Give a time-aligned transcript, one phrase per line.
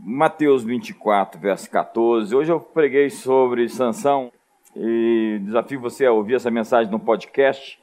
[0.00, 2.34] Mateus 24, verso 14.
[2.34, 4.30] Hoje eu preguei sobre Sansão
[4.76, 7.82] e desafio você a ouvir essa mensagem no podcast,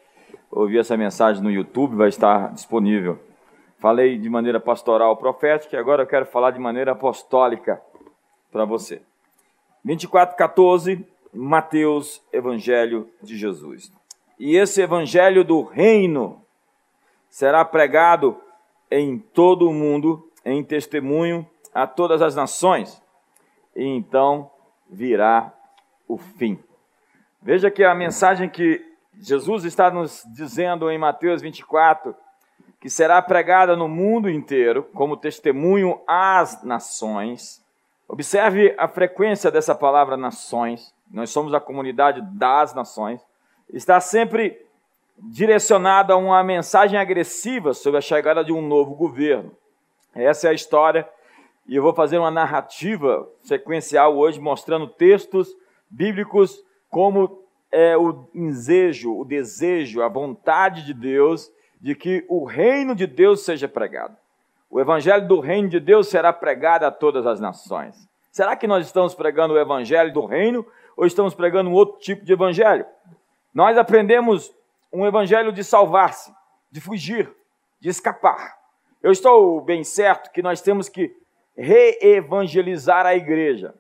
[0.49, 3.19] ouvir essa mensagem no YouTube, vai estar disponível.
[3.79, 7.81] Falei de maneira pastoral profética e agora eu quero falar de maneira apostólica
[8.49, 9.01] para você.
[9.83, 13.91] 24, 14, Mateus, Evangelho de Jesus.
[14.39, 16.41] E esse Evangelho do Reino
[17.29, 18.37] será pregado
[18.89, 21.45] em todo o mundo em testemunho
[21.75, 23.03] a todas as nações,
[23.75, 24.49] e então
[24.89, 25.53] virá
[26.07, 26.57] o fim.
[27.41, 28.81] Veja que a mensagem que
[29.19, 32.15] Jesus está nos dizendo em Mateus 24,
[32.79, 37.61] que será pregada no mundo inteiro como testemunho às nações.
[38.07, 40.93] Observe a frequência dessa palavra nações.
[41.11, 43.21] Nós somos a comunidade das nações.
[43.69, 44.65] Está sempre
[45.17, 49.51] direcionada a uma mensagem agressiva sobre a chegada de um novo governo.
[50.13, 51.07] Essa é a história
[51.67, 55.55] e eu vou fazer uma narrativa sequencial hoje, mostrando textos
[55.89, 62.95] bíblicos como é o desejo, o desejo, a vontade de Deus de que o reino
[62.95, 64.15] de Deus seja pregado.
[64.69, 68.07] O evangelho do reino de Deus será pregado a todas as nações.
[68.31, 72.23] Será que nós estamos pregando o evangelho do reino ou estamos pregando um outro tipo
[72.23, 72.85] de evangelho?
[73.53, 74.53] Nós aprendemos
[74.91, 76.33] um evangelho de salvar-se,
[76.71, 77.31] de fugir,
[77.79, 78.57] de escapar.
[79.01, 81.15] Eu estou bem certo que nós temos que
[81.57, 83.73] reevangelizar a igreja.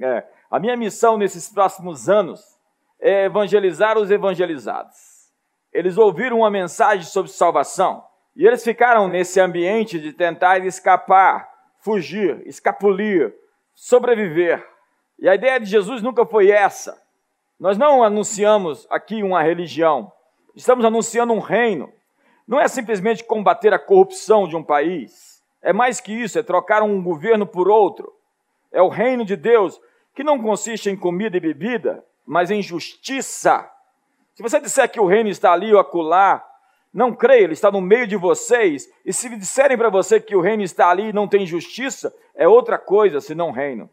[0.00, 2.58] É, a minha missão nesses próximos anos
[3.00, 5.30] é evangelizar os evangelizados.
[5.72, 8.04] Eles ouviram uma mensagem sobre salvação
[8.36, 11.48] e eles ficaram nesse ambiente de tentar escapar,
[11.78, 13.34] fugir, escapulir,
[13.74, 14.66] sobreviver.
[15.18, 17.00] E a ideia de Jesus nunca foi essa.
[17.58, 20.12] Nós não anunciamos aqui uma religião,
[20.54, 21.92] estamos anunciando um reino.
[22.46, 25.31] Não é simplesmente combater a corrupção de um país
[25.62, 28.12] é mais que isso, é trocar um governo por outro.
[28.72, 29.80] É o reino de Deus,
[30.14, 33.70] que não consiste em comida e bebida, mas em justiça.
[34.34, 36.44] Se você disser que o reino está ali ou acolá,
[36.92, 38.88] não creia, ele está no meio de vocês.
[39.04, 42.48] E se disserem para você que o reino está ali e não tem justiça, é
[42.48, 43.88] outra coisa senão reino.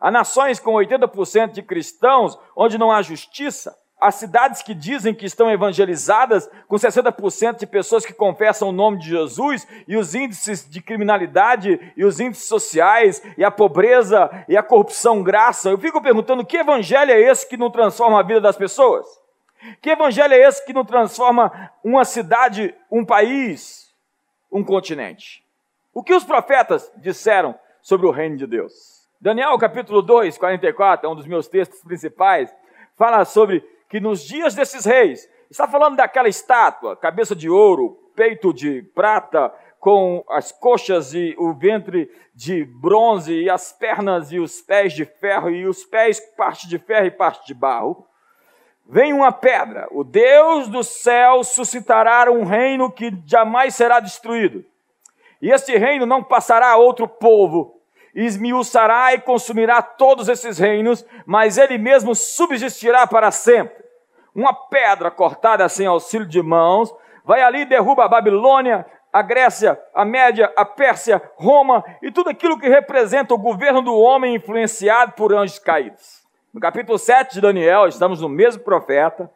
[0.00, 3.76] Há nações com 80% de cristãos onde não há justiça.
[4.00, 8.98] As cidades que dizem que estão evangelizadas, com 60% de pessoas que confessam o nome
[8.98, 14.56] de Jesus, e os índices de criminalidade, e os índices sociais, e a pobreza, e
[14.56, 15.70] a corrupção graça.
[15.70, 19.06] Eu fico perguntando: que evangelho é esse que não transforma a vida das pessoas?
[19.80, 23.94] Que evangelho é esse que não transforma uma cidade, um país,
[24.52, 25.42] um continente?
[25.94, 29.08] O que os profetas disseram sobre o reino de Deus?
[29.18, 32.54] Daniel capítulo 2, 44, é um dos meus textos principais,
[32.94, 38.52] fala sobre que nos dias desses reis, está falando daquela estátua, cabeça de ouro, peito
[38.52, 44.60] de prata, com as coxas e o ventre de bronze, e as pernas e os
[44.60, 48.04] pés de ferro, e os pés parte de ferro e parte de barro.
[48.84, 54.64] Vem uma pedra, o Deus do céu suscitará um reino que jamais será destruído.
[55.40, 57.80] E este reino não passará a outro povo,
[58.12, 63.83] esmiuçará e consumirá todos esses reinos, mas ele mesmo subsistirá para sempre.
[64.34, 69.80] Uma pedra cortada sem auxílio de mãos, vai ali e derruba a Babilônia, a Grécia,
[69.94, 75.12] a Média, a Pérsia, Roma e tudo aquilo que representa o governo do homem influenciado
[75.12, 76.24] por anjos caídos.
[76.52, 79.30] No capítulo 7 de Daniel, estamos no mesmo profeta,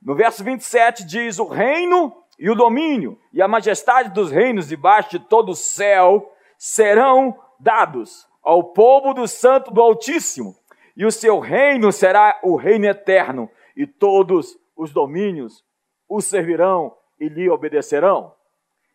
[0.00, 5.10] no verso 27 diz: O reino e o domínio e a majestade dos reinos debaixo
[5.10, 10.54] de todo o céu serão dados ao povo do Santo do Altíssimo,
[10.96, 15.64] e o seu reino será o reino eterno, e todos os domínios
[16.08, 18.34] o servirão e lhe obedecerão.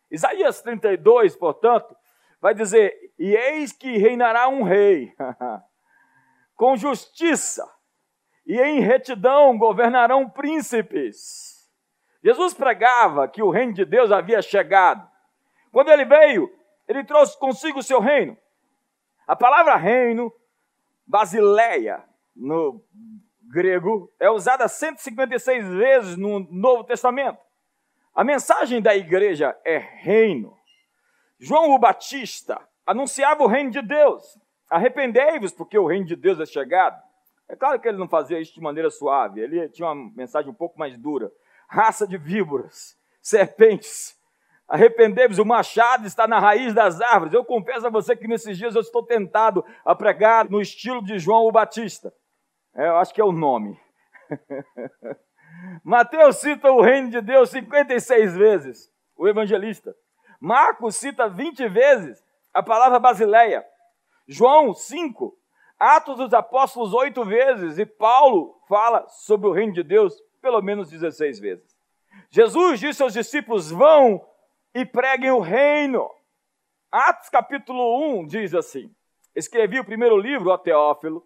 [0.09, 1.95] Isaías 32, portanto,
[2.41, 5.13] vai dizer: E eis que reinará um rei,
[6.55, 7.69] com justiça,
[8.45, 11.69] e em retidão governarão príncipes.
[12.23, 15.09] Jesus pregava que o reino de Deus havia chegado.
[15.71, 16.53] Quando ele veio,
[16.87, 18.37] ele trouxe consigo o seu reino.
[19.25, 20.31] A palavra reino,
[21.07, 22.03] basileia,
[22.35, 22.83] no
[23.51, 27.39] grego, é usada 156 vezes no Novo Testamento.
[28.15, 30.57] A mensagem da igreja é reino.
[31.39, 34.37] João o Batista anunciava o reino de Deus.
[34.69, 37.01] Arrependei-vos, porque o reino de Deus é chegado.
[37.47, 40.55] É claro que ele não fazia isso de maneira suave, ele tinha uma mensagem um
[40.55, 41.29] pouco mais dura.
[41.67, 44.17] Raça de víboras, serpentes,
[44.71, 47.33] Arrependei-vos, o machado está na raiz das árvores.
[47.33, 51.19] Eu confesso a você que nesses dias eu estou tentado a pregar no estilo de
[51.19, 52.13] João o Batista.
[52.73, 53.79] É, eu acho que é o nome.
[55.83, 59.95] Mateus cita o reino de Deus 56 vezes, o evangelista.
[60.39, 62.23] Marcos cita 20 vezes
[62.53, 63.65] a palavra basileia.
[64.27, 65.37] João 5,
[65.79, 70.89] Atos dos Apóstolos oito vezes, e Paulo fala sobre o reino de Deus pelo menos
[70.89, 71.77] 16 vezes.
[72.29, 74.25] Jesus disse aos discípulos: vão
[74.73, 76.09] e preguem o reino.
[76.91, 78.93] Atos capítulo 1 diz assim:
[79.35, 81.25] Escrevi o primeiro livro, ó Teófilo,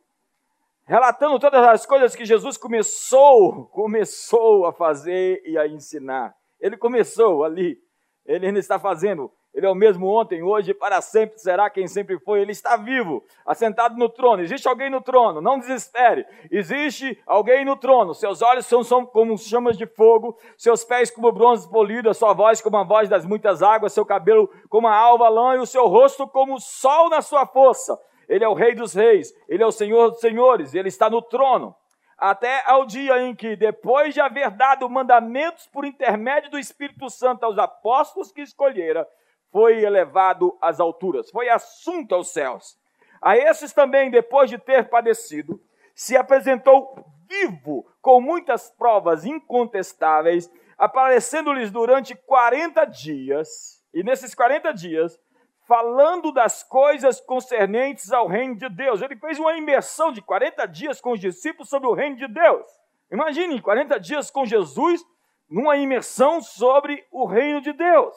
[0.85, 6.35] relatando todas as coisas que Jesus começou, começou a fazer e a ensinar.
[6.59, 7.77] Ele começou ali,
[8.25, 11.87] ele ainda está fazendo ele é o mesmo ontem, hoje e para sempre será quem
[11.87, 12.41] sempre foi.
[12.41, 14.43] Ele está vivo, assentado no trono.
[14.43, 16.25] Existe alguém no trono, não desespere.
[16.51, 18.13] Existe alguém no trono.
[18.13, 22.33] Seus olhos são, são como chamas de fogo, seus pés como bronze polido, a sua
[22.33, 25.65] voz como a voz das muitas águas, seu cabelo como a alva lã e o
[25.65, 27.97] seu rosto como o sol na sua força.
[28.27, 31.21] Ele é o rei dos reis, ele é o senhor dos senhores, ele está no
[31.21, 31.75] trono
[32.17, 37.43] até ao dia em que, depois de haver dado mandamentos por intermédio do Espírito Santo
[37.43, 39.07] aos apóstolos que escolhera,
[39.51, 42.77] foi elevado às alturas, foi assunto aos céus.
[43.21, 45.61] A esses também, depois de ter padecido,
[45.93, 55.19] se apresentou vivo, com muitas provas incontestáveis, aparecendo-lhes durante 40 dias, e nesses 40 dias,
[55.67, 59.01] falando das coisas concernentes ao reino de Deus.
[59.01, 62.65] Ele fez uma imersão de 40 dias com os discípulos sobre o reino de Deus.
[63.11, 65.03] Imagine 40 dias com Jesus
[65.49, 68.15] numa imersão sobre o reino de Deus.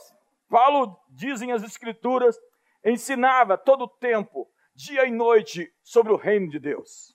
[0.48, 2.38] Paulo, dizem as Escrituras,
[2.84, 7.14] ensinava todo o tempo, dia e noite, sobre o reino de Deus.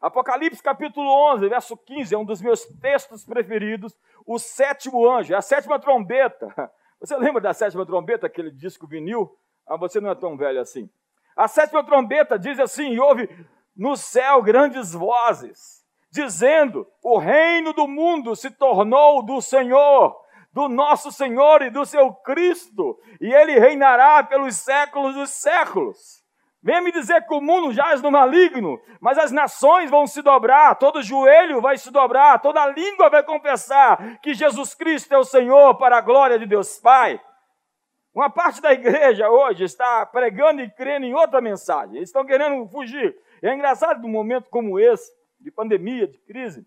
[0.00, 3.96] Apocalipse capítulo 11, verso 15, é um dos meus textos preferidos.
[4.26, 6.70] O sétimo anjo, é a sétima trombeta.
[7.00, 9.34] Você lembra da sétima trombeta, aquele disco vinil?
[9.66, 10.88] Ah, você não é tão velho assim.
[11.36, 13.28] A sétima trombeta diz assim: e houve
[13.76, 20.24] no céu grandes vozes, dizendo: O reino do mundo se tornou do Senhor
[20.54, 26.22] do nosso Senhor e do seu Cristo, e ele reinará pelos séculos dos séculos.
[26.62, 30.76] Venha me dizer que o mundo jaz no maligno, mas as nações vão se dobrar,
[30.76, 35.74] todo joelho vai se dobrar, toda língua vai confessar que Jesus Cristo é o Senhor
[35.74, 37.20] para a glória de Deus Pai.
[38.14, 42.66] Uma parte da igreja hoje está pregando e crendo em outra mensagem, eles estão querendo
[42.68, 43.16] fugir.
[43.42, 46.64] É engraçado num momento como esse, de pandemia, de crise,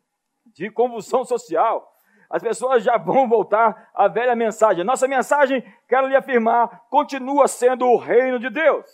[0.48, 1.94] de convulsão social,
[2.30, 4.84] as pessoas já vão voltar à velha mensagem.
[4.84, 8.86] Nossa mensagem, quero lhe afirmar, continua sendo o reino de Deus.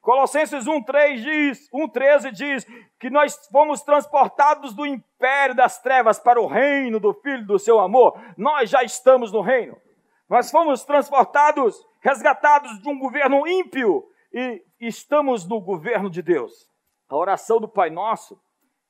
[0.00, 2.66] Colossenses 1:3 diz, 1:13 diz
[2.98, 7.78] que nós fomos transportados do império das trevas para o reino do filho do seu
[7.78, 8.20] amor.
[8.36, 9.76] Nós já estamos no reino.
[10.28, 16.70] Nós fomos transportados, resgatados de um governo ímpio e estamos no governo de Deus.
[17.08, 18.38] A oração do Pai Nosso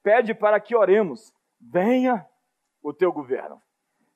[0.02, 2.26] pede para que oremos: venha
[2.82, 3.62] o teu governo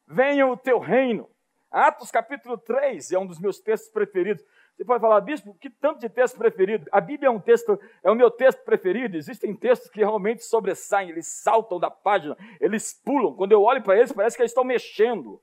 [0.07, 1.29] venha o teu reino.
[1.71, 4.45] Atos capítulo 3 é um dos meus textos preferidos.
[4.77, 6.87] Você pode falar, bispo, que tanto de texto preferido?
[6.93, 9.17] A Bíblia é um texto, é o meu texto preferido.
[9.17, 13.35] Existem textos que realmente sobressaem, eles saltam da página, eles pulam.
[13.35, 15.41] Quando eu olho para eles, parece que eles estão mexendo.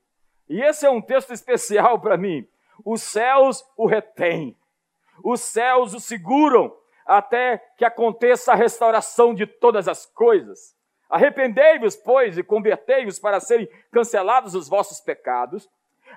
[0.48, 2.46] E esse é um texto especial para mim.
[2.84, 4.56] Os céus o retêm,
[5.22, 6.74] os céus o seguram
[7.06, 10.74] até que aconteça a restauração de todas as coisas.
[11.08, 15.68] Arrependei-vos, pois, e convertei-vos para serem cancelados os vossos pecados,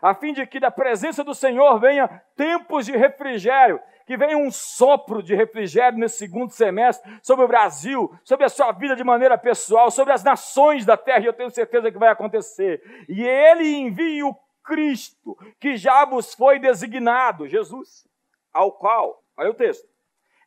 [0.01, 4.49] a fim de que da presença do Senhor venha tempos de refrigério, que venha um
[4.49, 9.37] sopro de refrigério nesse segundo semestre sobre o Brasil, sobre a sua vida de maneira
[9.37, 12.81] pessoal, sobre as nações da terra, e eu tenho certeza que vai acontecer.
[13.09, 14.33] E ele envie o
[14.67, 18.05] Cristo, que já vos foi designado, Jesus,
[18.53, 19.87] ao qual, olha o texto,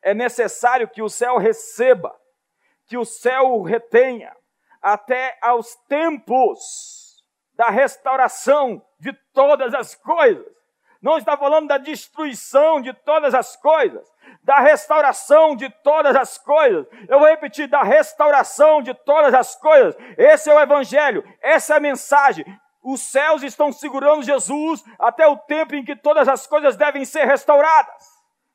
[0.03, 2.15] é necessário que o céu receba
[2.91, 4.37] que o céu o retenha
[4.83, 7.25] até aos tempos
[7.55, 10.45] da restauração de todas as coisas.
[11.00, 14.05] Não está falando da destruição de todas as coisas,
[14.43, 16.85] da restauração de todas as coisas.
[17.09, 19.97] Eu vou repetir: da restauração de todas as coisas.
[20.19, 22.45] Esse é o Evangelho, essa é a mensagem.
[22.83, 27.25] Os céus estão segurando Jesus até o tempo em que todas as coisas devem ser
[27.25, 28.05] restauradas.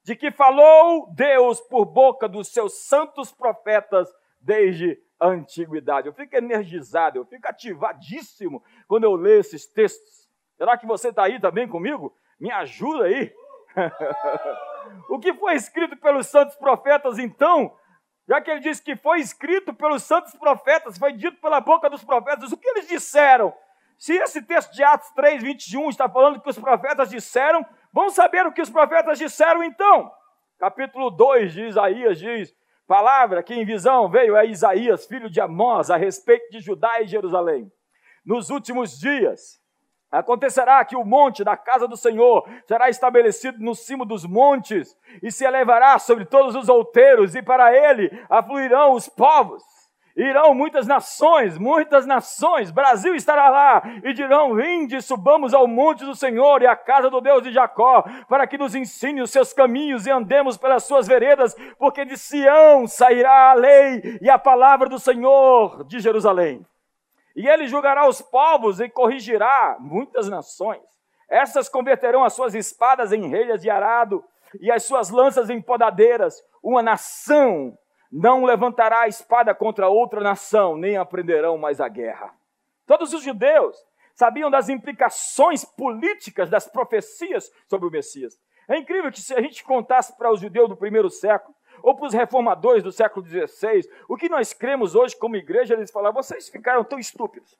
[0.04, 4.08] De que falou Deus por boca dos seus santos profetas
[4.40, 6.08] desde a antiguidade.
[6.08, 10.30] Eu fico energizado, eu fico ativadíssimo quando eu leio esses textos.
[10.58, 12.16] Será que você está aí também comigo?
[12.40, 13.34] Me ajuda aí.
[15.10, 17.76] o que foi escrito pelos santos profetas, então,
[18.28, 22.04] já que ele disse que foi escrito pelos santos profetas, foi dito pela boca dos
[22.04, 23.54] profetas, o que eles disseram?
[23.98, 28.46] Se esse texto de Atos 3, 21 está falando que os profetas disseram, vamos saber
[28.46, 30.12] o que os profetas disseram então.
[30.60, 32.54] Capítulo 2 de Isaías diz:
[32.88, 37.08] Palavra que em visão veio a Isaías, filho de Amós, a respeito de Judá e
[37.08, 37.72] Jerusalém.
[38.26, 39.64] Nos últimos dias,
[40.16, 45.30] Acontecerá que o monte da casa do Senhor será estabelecido no cimo dos montes e
[45.30, 49.62] se elevará sobre todos os outeiros, e para ele afluirão os povos.
[50.16, 56.16] Irão muitas nações, muitas nações, Brasil estará lá, e dirão: Vinde, subamos ao monte do
[56.16, 60.06] Senhor e à casa do Deus de Jacó, para que nos ensine os seus caminhos
[60.06, 64.98] e andemos pelas suas veredas, porque de Sião sairá a lei e a palavra do
[64.98, 66.66] Senhor de Jerusalém.
[67.36, 70.82] E ele julgará os povos e corrigirá muitas nações.
[71.30, 74.24] Essas converterão as suas espadas em relhas de arado
[74.62, 76.42] e as suas lanças em podadeiras.
[76.64, 77.78] Uma nação
[78.18, 82.34] não levantará a espada contra outra nação, nem aprenderão mais a guerra.
[82.86, 83.76] Todos os judeus
[84.14, 88.40] sabiam das implicações políticas das profecias sobre o Messias.
[88.70, 91.54] É incrível que se a gente contasse para os judeus do primeiro século,
[91.84, 95.92] ou para os reformadores do século XVI, o que nós cremos hoje como igreja, eles
[95.92, 97.60] falaram: vocês ficaram tão estúpidos.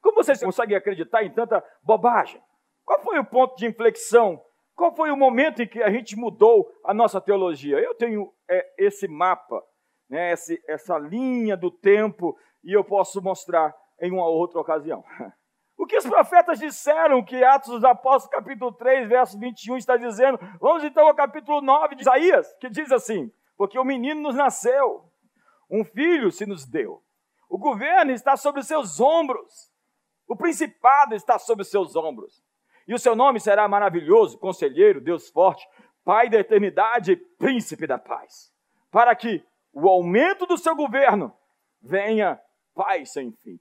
[0.00, 2.40] Como vocês conseguem acreditar em tanta bobagem?
[2.84, 4.40] Qual foi o ponto de inflexão?
[4.76, 7.78] Qual foi o momento em que a gente mudou a nossa teologia?
[7.78, 9.62] Eu tenho é, esse mapa,
[10.10, 15.04] né, esse, essa linha do tempo, e eu posso mostrar em uma outra ocasião.
[15.78, 20.38] O que os profetas disseram, que Atos dos Apóstolos, capítulo 3, verso 21, está dizendo.
[20.60, 25.10] Vamos então ao capítulo 9 de Isaías, que diz assim: porque o menino nos nasceu,
[25.70, 27.02] um filho se nos deu.
[27.48, 29.72] O governo está sobre os seus ombros,
[30.28, 32.44] o principado está sobre os seus ombros.
[32.86, 35.66] E o seu nome será maravilhoso, conselheiro, Deus forte,
[36.04, 38.52] Pai da eternidade, príncipe da paz.
[38.90, 41.32] Para que o aumento do seu governo
[41.80, 42.40] venha
[42.74, 43.58] paz sem fim.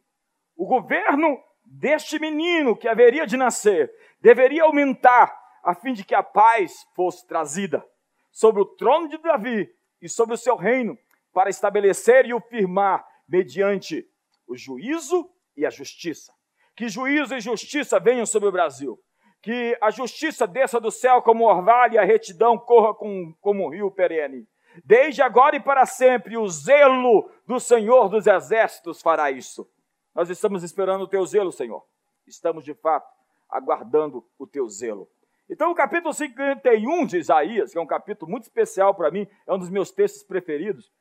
[0.55, 6.23] O governo deste menino que haveria de nascer deveria aumentar a fim de que a
[6.23, 7.85] paz fosse trazida
[8.31, 9.69] sobre o trono de Davi
[10.01, 10.97] e sobre o seu reino,
[11.33, 14.07] para estabelecer e o firmar mediante
[14.47, 16.33] o juízo e a justiça.
[16.75, 18.99] Que juízo e justiça venham sobre o Brasil.
[19.41, 23.69] Que a justiça desça do céu como orvalho e a retidão corra com, como um
[23.69, 24.47] rio perene.
[24.85, 29.69] Desde agora e para sempre, o zelo do Senhor dos Exércitos fará isso.
[30.13, 31.85] Nós estamos esperando o teu zelo, Senhor.
[32.27, 33.07] Estamos, de fato,
[33.49, 35.09] aguardando o teu zelo.
[35.49, 39.53] Então, o capítulo 51 de Isaías, que é um capítulo muito especial para mim, é
[39.53, 40.91] um dos meus textos preferidos.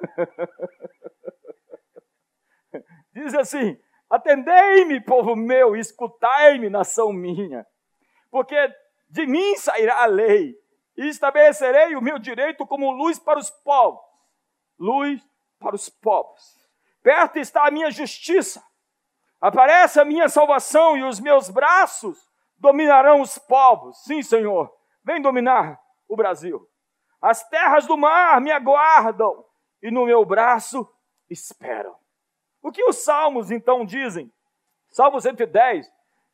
[3.12, 3.76] Diz assim:
[4.08, 7.66] Atendei-me, povo meu, escutai-me, nação minha,
[8.30, 8.56] porque
[9.08, 10.56] de mim sairá a lei,
[10.96, 14.00] e estabelecerei o meu direito como luz para os povos.
[14.78, 15.22] Luz
[15.58, 16.56] para os povos.
[17.02, 18.64] Perto está a minha justiça,
[19.40, 22.18] aparece a minha salvação, e os meus braços
[22.56, 24.02] dominarão os povos.
[24.02, 24.72] Sim, Senhor,
[25.04, 26.68] vem dominar o Brasil.
[27.20, 29.44] As terras do mar me aguardam
[29.82, 30.88] e no meu braço
[31.30, 31.96] esperam.
[32.62, 34.32] O que os salmos então dizem?
[34.90, 35.86] Salmo 110,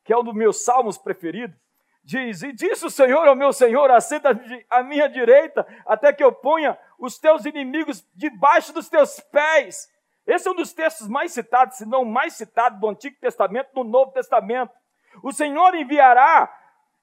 [0.05, 1.59] que é um dos meus salmos preferidos,
[2.03, 4.39] diz: E disse o Senhor ao meu Senhor: Assenta
[4.71, 9.91] à minha direita, até que eu ponha os teus inimigos debaixo dos teus pés.
[10.27, 13.85] Esse é um dos textos mais citados, se não mais citado, do Antigo Testamento, do
[13.85, 14.73] Novo Testamento.
[15.23, 16.53] O Senhor enviará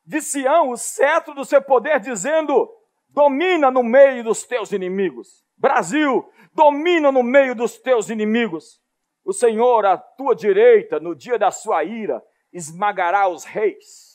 [0.05, 2.69] de Sião o cetro do seu poder, dizendo:
[3.09, 5.43] domina no meio dos teus inimigos.
[5.57, 8.81] Brasil, domina no meio dos teus inimigos.
[9.25, 14.08] O Senhor, à tua direita, no dia da sua ira, esmagará os reis.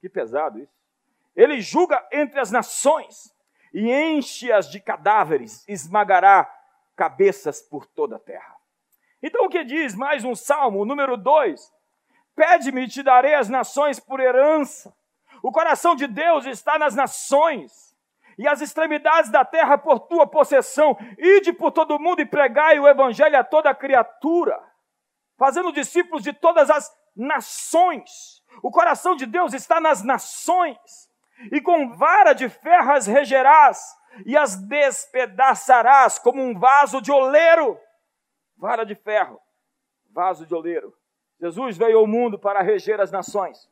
[0.00, 0.72] Que pesado isso.
[1.34, 3.34] Ele julga entre as nações
[3.72, 6.52] e enche-as de cadáveres, esmagará
[6.96, 8.56] cabeças por toda a terra.
[9.22, 11.72] Então o que diz mais um salmo, número 2?
[12.34, 14.94] Pede-me e te darei as nações por herança.
[15.42, 17.88] O coração de Deus está nas nações,
[18.38, 20.96] e as extremidades da terra por tua possessão.
[21.18, 24.62] Ide por todo mundo e pregai o evangelho a toda criatura,
[25.36, 28.37] fazendo discípulos de todas as nações.
[28.62, 31.10] O coração de Deus está nas nações,
[31.52, 33.96] e com vara de ferro as regerás,
[34.26, 37.78] e as despedaçarás como um vaso de oleiro.
[38.56, 39.40] Vara de ferro,
[40.10, 40.92] vaso de oleiro.
[41.40, 43.68] Jesus veio ao mundo para reger as nações.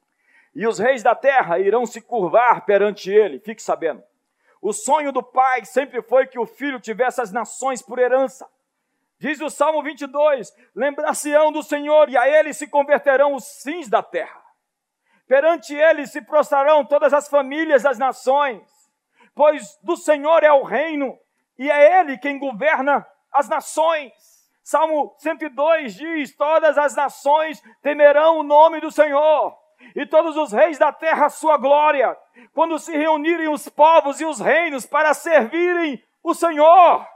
[0.55, 4.03] E os reis da terra irão se curvar perante ele, fique sabendo.
[4.63, 8.49] O sonho do pai sempre foi que o filho tivesse as nações por herança.
[9.19, 14.03] Diz o Salmo 22: Lembrar-se-ão do Senhor, e a ele se converterão os sims da
[14.03, 14.46] terra.
[15.27, 18.63] Perante ele se prostrarão todas as famílias das nações,
[19.35, 21.19] pois do Senhor é o reino,
[21.59, 24.13] e é ele quem governa as nações.
[24.63, 29.57] Salmo 102 diz: Todas as nações temerão o nome do Senhor,
[29.95, 32.17] e todos os reis da terra a sua glória,
[32.53, 37.16] quando se reunirem os povos e os reinos para servirem o Senhor.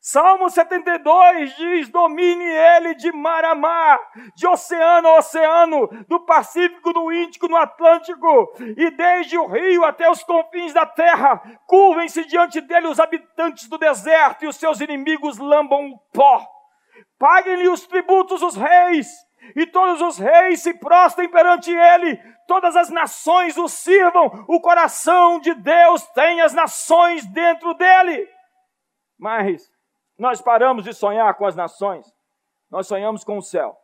[0.00, 3.98] Salmo 72 diz: domine ele de mar a mar,
[4.36, 10.08] de oceano a oceano, do Pacífico, no Índico, no Atlântico, e desde o rio até
[10.08, 15.36] os confins da terra, curvem-se diante dele os habitantes do deserto e os seus inimigos
[15.36, 16.46] lambam o pó.
[17.18, 19.08] Paguem-lhe os tributos os reis,
[19.56, 25.40] e todos os reis se prostem perante ele, todas as nações o sirvam, o coração
[25.40, 28.28] de Deus tem as nações dentro dele.
[29.18, 29.60] Mas
[30.18, 32.06] nós paramos de sonhar com as nações,
[32.70, 33.76] nós sonhamos com o céu.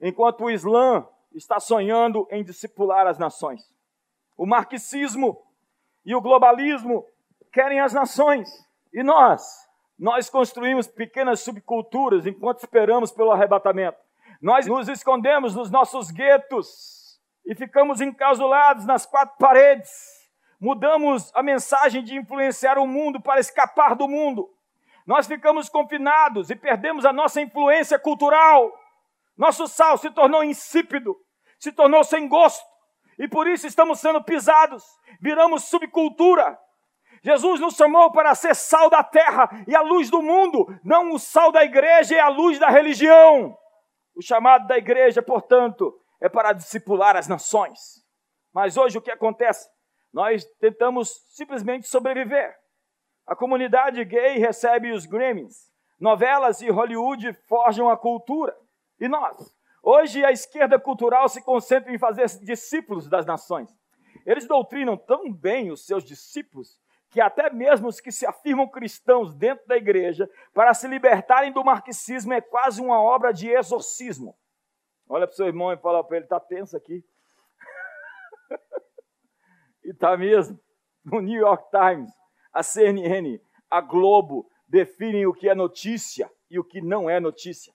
[0.00, 3.62] Enquanto o Islã está sonhando em discipular as nações.
[4.36, 5.42] O marxismo
[6.04, 7.06] e o globalismo
[7.52, 8.48] querem as nações.
[8.92, 9.42] E nós?
[9.98, 13.98] Nós construímos pequenas subculturas enquanto esperamos pelo arrebatamento.
[14.40, 19.90] Nós nos escondemos nos nossos guetos e ficamos encasulados nas quatro paredes.
[20.60, 24.50] Mudamos a mensagem de influenciar o mundo para escapar do mundo.
[25.06, 28.72] Nós ficamos confinados e perdemos a nossa influência cultural.
[29.36, 31.16] Nosso sal se tornou insípido,
[31.58, 32.64] se tornou sem gosto,
[33.18, 34.84] e por isso estamos sendo pisados,
[35.20, 36.58] viramos subcultura.
[37.22, 41.18] Jesus nos chamou para ser sal da terra e a luz do mundo, não o
[41.18, 43.56] sal da igreja e a luz da religião.
[44.14, 48.02] O chamado da igreja, portanto, é para discipular as nações.
[48.52, 49.68] Mas hoje o que acontece?
[50.12, 52.54] Nós tentamos simplesmente sobreviver.
[53.26, 55.70] A comunidade gay recebe os Grammys.
[55.98, 58.56] Novelas e Hollywood forjam a cultura.
[58.98, 59.54] E nós?
[59.82, 63.70] Hoje a esquerda cultural se concentra em fazer discípulos das nações.
[64.26, 66.78] Eles doutrinam tão bem os seus discípulos
[67.12, 71.62] que até mesmo os que se afirmam cristãos dentro da igreja, para se libertarem do
[71.62, 74.34] marxismo, é quase uma obra de exorcismo.
[75.06, 77.04] Olha para o seu irmão e fala para ele: está tenso aqui.
[79.84, 80.58] e está mesmo.
[81.04, 82.10] No New York Times,
[82.52, 83.40] a CNN,
[83.70, 87.72] a Globo definem o que é notícia e o que não é notícia.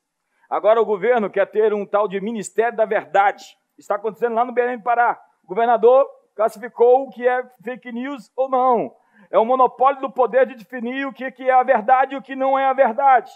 [0.50, 3.44] Agora o governo quer ter um tal de Ministério da Verdade.
[3.78, 5.20] Está acontecendo lá no Belém do Pará.
[5.44, 8.96] O governador classificou o que é fake news ou não.
[9.30, 12.36] É o monopólio do poder de definir o que é a verdade e o que
[12.36, 13.32] não é a verdade.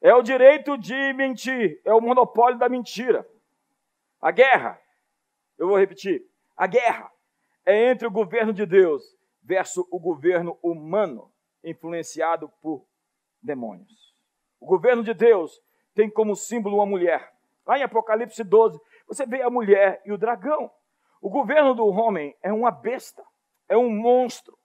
[0.00, 3.26] É o direito de mentir, é o monopólio da mentira.
[4.20, 4.78] A guerra,
[5.58, 6.22] eu vou repetir,
[6.56, 7.10] a guerra
[7.66, 9.02] é entre o governo de Deus
[9.44, 11.30] versus o governo humano
[11.62, 12.84] influenciado por
[13.42, 14.14] demônios.
[14.58, 15.60] O governo de Deus
[15.94, 17.32] tem como símbolo uma mulher.
[17.66, 20.70] Lá em Apocalipse 12, você vê a mulher e o dragão.
[21.20, 23.22] O governo do homem é uma besta,
[23.68, 24.58] é um monstro.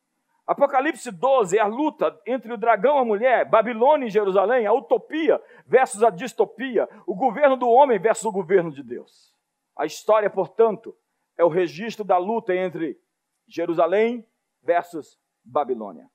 [0.48, 4.74] Apocalipse 12 é a luta entre o dragão e a mulher, Babilônia e Jerusalém, a
[4.74, 9.36] utopia versus a distopia, o governo do homem versus o governo de Deus.
[9.76, 10.96] A história, portanto,
[11.38, 13.00] é o registro da luta entre
[13.48, 14.26] Jerusalém
[14.62, 16.10] versus Babilônia.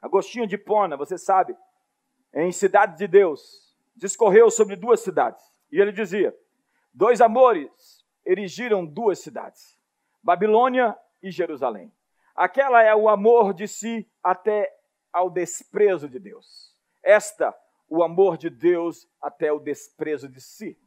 [0.00, 1.56] Agostinho de Pona, você sabe,
[2.32, 5.42] em Cidade de Deus, discorreu sobre duas cidades.
[5.72, 6.34] E ele dizia:
[6.92, 9.78] dois amores erigiram duas cidades,
[10.22, 11.92] Babilônia e Jerusalém.
[12.34, 14.72] Aquela é o amor de si até
[15.12, 16.72] ao desprezo de Deus.
[17.02, 17.54] Esta,
[17.88, 20.78] o amor de Deus até o desprezo de si.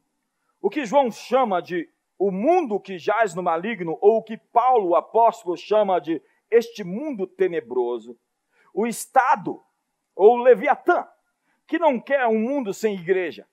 [0.60, 4.90] O que João chama de o mundo que jaz no maligno, ou o que Paulo,
[4.90, 6.22] o apóstolo, chama de
[6.52, 8.18] este mundo tenebroso,
[8.74, 9.60] o Estado,
[10.14, 11.06] ou o Leviatã,
[11.66, 13.46] que não quer um mundo sem igreja,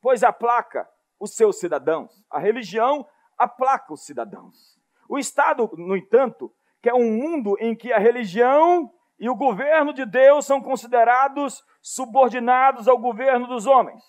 [0.00, 0.88] pois aplaca
[1.18, 2.12] os seus cidadãos.
[2.30, 4.78] A religião aplaca os cidadãos.
[5.08, 10.04] O Estado, no entanto, quer um mundo em que a religião e o governo de
[10.04, 14.02] Deus são considerados subordinados ao governo dos homens.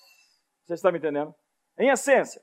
[0.64, 1.34] Você está me entendendo?
[1.78, 2.42] Em essência,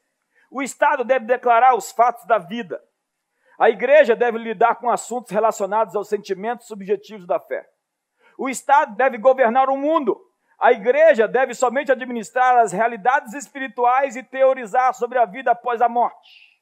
[0.50, 2.82] o Estado deve declarar os fatos da vida,
[3.58, 7.66] a igreja deve lidar com assuntos relacionados aos sentimentos subjetivos da fé.
[8.38, 10.20] O Estado deve governar o mundo.
[10.58, 15.88] A igreja deve somente administrar as realidades espirituais e teorizar sobre a vida após a
[15.88, 16.52] morte.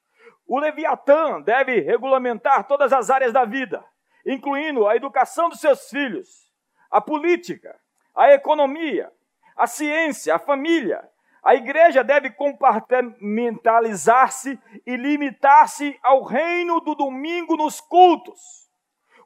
[0.46, 3.84] O Leviatã deve regulamentar todas as áreas da vida,
[4.26, 6.50] incluindo a educação dos seus filhos,
[6.90, 7.78] a política,
[8.14, 9.10] a economia,
[9.56, 11.08] a ciência, a família,
[11.42, 18.68] a igreja deve compartimentalizar-se e limitar-se ao reino do domingo nos cultos.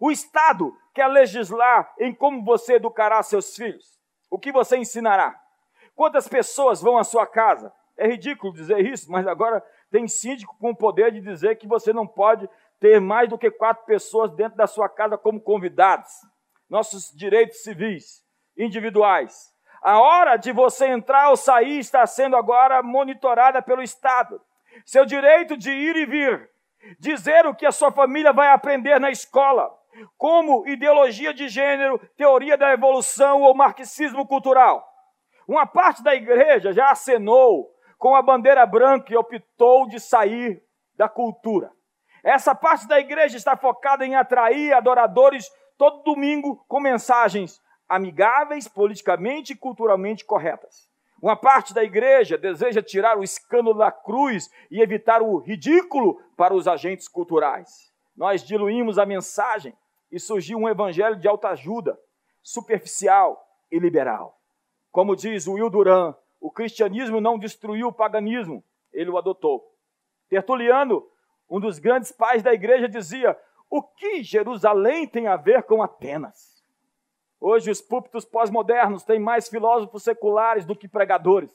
[0.01, 3.99] O Estado quer legislar em como você educará seus filhos,
[4.31, 5.41] o que você ensinará,
[5.95, 7.73] quantas pessoas vão à sua casa.
[7.97, 11.93] É ridículo dizer isso, mas agora tem síndico com o poder de dizer que você
[11.93, 12.49] não pode
[12.81, 16.11] ter mais do que quatro pessoas dentro da sua casa como convidados.
[16.69, 18.25] Nossos direitos civis,
[18.57, 19.54] individuais,
[19.85, 24.41] a hora de você entrar ou sair está sendo agora monitorada pelo Estado.
[24.87, 26.51] Seu direito de ir e vir,
[26.99, 29.71] dizer o que a sua família vai aprender na escola,
[30.17, 34.91] como ideologia de gênero, teoria da evolução ou marxismo cultural.
[35.47, 40.63] Uma parte da igreja já acenou com a bandeira branca e optou de sair
[40.97, 41.71] da cultura.
[42.23, 49.53] Essa parte da igreja está focada em atrair adoradores todo domingo com mensagens amigáveis, politicamente
[49.53, 50.89] e culturalmente corretas.
[51.21, 56.55] Uma parte da igreja deseja tirar o escândalo da cruz e evitar o ridículo para
[56.55, 57.91] os agentes culturais.
[58.17, 59.75] Nós diluímos a mensagem
[60.11, 61.99] e surgiu um evangelho de alta ajuda,
[62.43, 64.39] superficial e liberal.
[64.93, 69.65] Como diz Will Duran, o cristianismo não destruiu o paganismo, ele o adotou.
[70.29, 71.09] Tertuliano,
[71.49, 73.37] um dos grandes pais da igreja, dizia:
[73.71, 76.54] O que Jerusalém tem a ver com Atenas?
[77.47, 81.51] Hoje, os púlpitos pós-modernos têm mais filósofos seculares do que pregadores.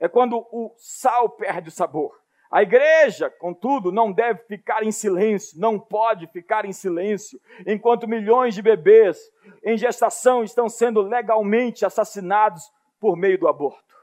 [0.00, 2.18] É quando o sal perde o sabor.
[2.50, 8.54] A igreja, contudo, não deve ficar em silêncio, não pode ficar em silêncio, enquanto milhões
[8.54, 9.18] de bebês
[9.62, 13.94] em gestação estão sendo legalmente assassinados por meio do aborto.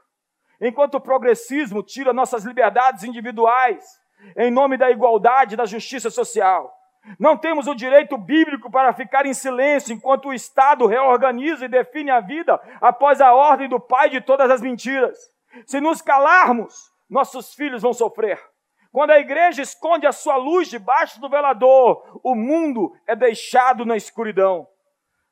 [0.60, 3.84] Enquanto o progressismo tira nossas liberdades individuais
[4.36, 6.72] em nome da igualdade e da justiça social.
[7.18, 12.10] Não temos o direito bíblico para ficar em silêncio enquanto o Estado reorganiza e define
[12.10, 15.18] a vida após a ordem do Pai de todas as mentiras.
[15.66, 18.40] Se nos calarmos, nossos filhos vão sofrer.
[18.90, 23.96] Quando a igreja esconde a sua luz debaixo do velador, o mundo é deixado na
[23.96, 24.66] escuridão.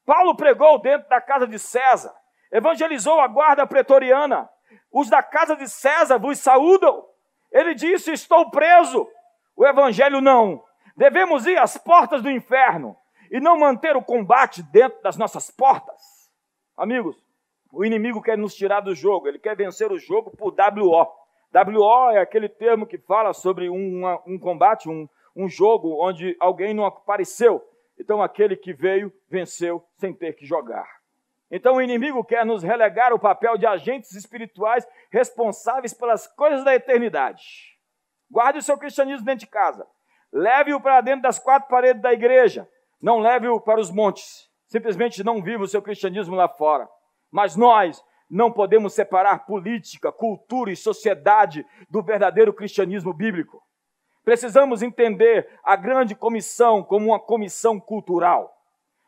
[0.04, 2.12] Paulo pregou dentro da casa de César,
[2.50, 4.48] evangelizou a guarda pretoriana.
[4.92, 7.04] Os da casa de César vos saúdam.
[7.50, 9.08] Ele disse: Estou preso.
[9.56, 10.62] O evangelho não.
[10.96, 12.96] Devemos ir às portas do inferno
[13.30, 16.30] e não manter o combate dentro das nossas portas.
[16.76, 17.16] Amigos,
[17.72, 21.06] o inimigo quer nos tirar do jogo, ele quer vencer o jogo por WO.
[21.54, 26.74] WO é aquele termo que fala sobre um, um combate, um, um jogo onde alguém
[26.74, 27.66] não apareceu.
[27.98, 30.86] Então aquele que veio venceu sem ter que jogar.
[31.50, 36.74] Então o inimigo quer nos relegar o papel de agentes espirituais responsáveis pelas coisas da
[36.74, 37.78] eternidade.
[38.30, 39.86] Guarde o seu cristianismo dentro de casa.
[40.32, 42.68] Leve-o para dentro das quatro paredes da igreja.
[43.00, 44.48] Não leve-o para os montes.
[44.66, 46.88] Simplesmente não viva o seu cristianismo lá fora.
[47.30, 53.62] Mas nós não podemos separar política, cultura e sociedade do verdadeiro cristianismo bíblico.
[54.24, 58.56] Precisamos entender a grande comissão como uma comissão cultural.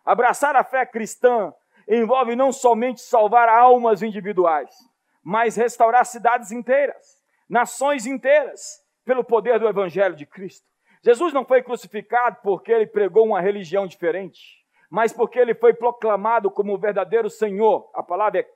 [0.05, 1.55] Abraçar a fé cristã
[1.89, 4.75] envolve não somente salvar almas individuais,
[5.23, 10.74] mas restaurar cidades inteiras, nações inteiras, pelo poder do Evangelho de Cristo.
[11.05, 16.51] Jesus não foi crucificado porque ele pregou uma religião diferente, mas porque ele foi proclamado
[16.51, 17.91] como o verdadeiro Senhor.
[17.93, 18.51] A palavra é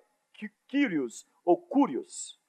[0.67, 2.41] Kyrios ou Curios.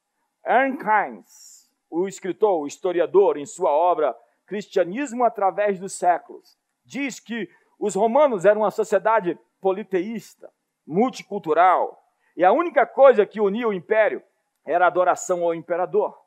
[0.45, 7.49] Ernst Heinz, o escritor, o historiador, em sua obra Cristianismo através dos séculos, diz que
[7.77, 10.49] os romanos eram uma sociedade politeísta,
[10.87, 12.01] multicultural,
[12.37, 14.23] e a única coisa que unia o império
[14.65, 16.17] era a adoração ao imperador.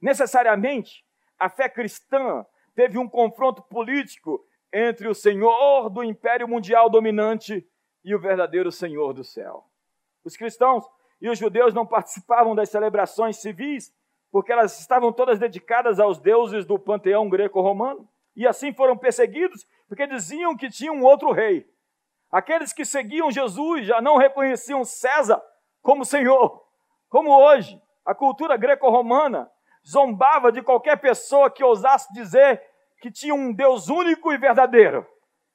[0.00, 1.04] Necessariamente,
[1.38, 7.66] a fé cristã teve um confronto político entre o senhor do império mundial dominante
[8.04, 9.64] e o verdadeiro senhor do céu.
[10.24, 10.84] Os cristãos
[11.20, 13.92] e os judeus não participavam das celebrações civis,
[14.30, 18.08] porque elas estavam todas dedicadas aos deuses do panteão greco-romano.
[18.34, 21.68] E assim foram perseguidos, porque diziam que tinham um outro rei.
[22.30, 25.40] Aqueles que seguiam Jesus já não reconheciam César
[25.82, 26.64] como Senhor.
[27.10, 29.50] Como hoje, a cultura greco-romana
[29.86, 32.62] zombava de qualquer pessoa que ousasse dizer
[33.00, 35.06] que tinha um Deus único e verdadeiro.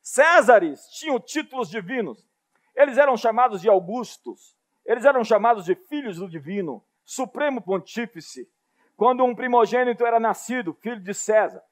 [0.01, 2.27] Césares tinham títulos divinos.
[2.75, 8.47] Eles eram chamados de Augustos, eles eram chamados de filhos do divino, supremo pontífice,
[8.95, 11.63] quando um primogênito era nascido, filho de César.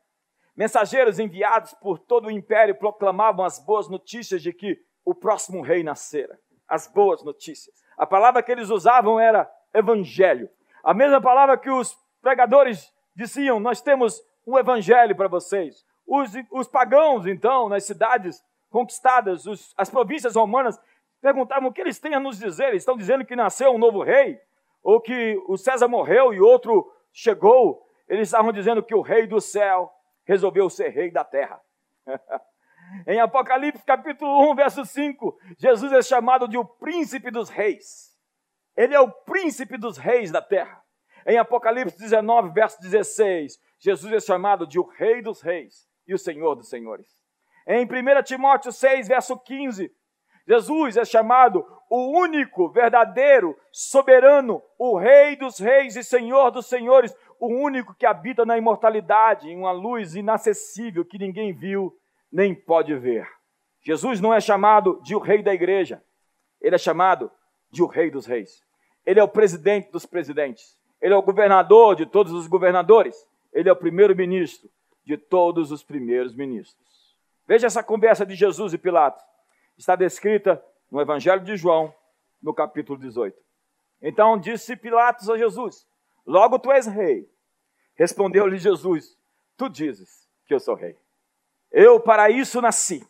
[0.55, 5.83] Mensageiros enviados por todo o império proclamavam as boas notícias de que o próximo rei
[5.83, 6.39] nascera.
[6.67, 7.75] As boas notícias.
[7.97, 10.49] A palavra que eles usavam era evangelho.
[10.83, 15.85] A mesma palavra que os pregadores diziam: Nós temos um evangelho para vocês.
[16.07, 20.79] Os, os pagãos, então, nas cidades conquistadas, os, as províncias romanas,
[21.21, 22.69] perguntavam o que eles têm a nos dizer.
[22.69, 24.39] Eles estão dizendo que nasceu um novo rei,
[24.81, 27.85] ou que o César morreu e outro chegou.
[28.09, 29.91] Eles estavam dizendo que o rei do céu
[30.25, 31.61] resolveu ser rei da terra.
[33.05, 38.15] em Apocalipse capítulo 1, verso 5, Jesus é chamado de o príncipe dos reis.
[38.75, 40.85] Ele é o príncipe dos reis da terra.
[41.25, 46.19] Em Apocalipse 19, verso 16, Jesus é chamado de o rei dos reis e o
[46.19, 47.07] senhor dos senhores.
[47.67, 49.91] Em 1 Timóteo 6, verso 15,
[50.47, 57.15] Jesus é chamado o único, verdadeiro, soberano, o Rei dos Reis e Senhor dos Senhores,
[57.39, 61.97] o único que habita na imortalidade, em uma luz inacessível que ninguém viu
[62.31, 63.27] nem pode ver.
[63.81, 66.03] Jesus não é chamado de o Rei da igreja,
[66.61, 67.31] ele é chamado
[67.71, 68.63] de o Rei dos Reis.
[69.05, 70.77] Ele é o presidente dos presidentes.
[71.05, 73.29] Ele é o governador de todos os governadores.
[73.53, 74.67] Ele é o primeiro-ministro
[75.03, 77.15] de todos os primeiros ministros.
[77.47, 79.23] Veja essa conversa de Jesus e Pilatos.
[79.77, 81.93] Está descrita no Evangelho de João,
[82.41, 83.37] no capítulo 18.
[84.01, 85.85] Então disse Pilatos a Jesus:
[86.25, 87.29] Logo tu és rei.
[87.93, 89.15] Respondeu-lhe Jesus:
[89.55, 90.97] Tu dizes que eu sou rei.
[91.71, 93.07] Eu para isso nasci,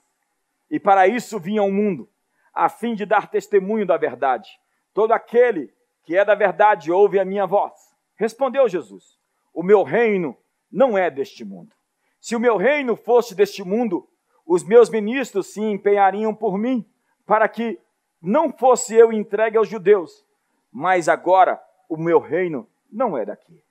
[0.69, 2.09] e para isso vim ao mundo,
[2.53, 4.49] a fim de dar testemunho da verdade.
[4.93, 7.84] Todo aquele que é da verdade ouve a minha voz.
[8.15, 9.19] Respondeu Jesus:
[9.53, 10.37] O meu reino
[10.71, 11.73] não é deste mundo.
[12.19, 14.09] Se o meu reino fosse deste mundo,
[14.45, 16.85] os meus ministros se empenhariam por mim,
[17.25, 17.79] para que
[18.21, 20.25] não fosse eu entregue aos judeus.
[20.71, 23.63] Mas agora o meu reino não é daqui.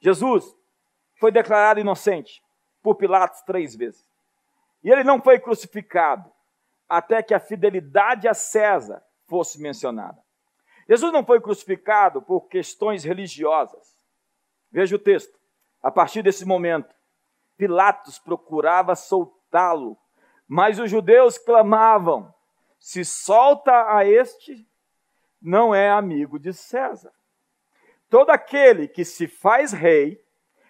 [0.00, 0.56] Jesus
[1.18, 2.42] foi declarado inocente
[2.82, 4.04] por Pilatos três vezes.
[4.82, 6.30] E ele não foi crucificado
[6.88, 10.20] até que a fidelidade a César fosse mencionada.
[10.88, 13.96] Jesus não foi crucificado por questões religiosas.
[14.70, 15.38] Veja o texto.
[15.82, 16.94] A partir desse momento,
[17.56, 19.96] Pilatos procurava soltá-lo,
[20.46, 22.32] mas os judeus clamavam:
[22.78, 24.66] se solta a este,
[25.40, 27.12] não é amigo de César.
[28.08, 30.22] Todo aquele que se faz rei